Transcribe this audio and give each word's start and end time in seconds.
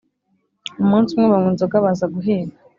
Umunsi 0.83 1.09
umwe, 1.13 1.27
banywa 1.31 1.49
inzoga 1.51 1.75
baza 1.85 2.05
guhiga 2.13 2.55